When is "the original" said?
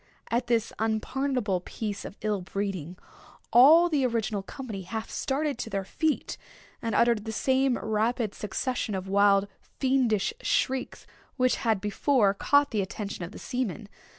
3.87-4.41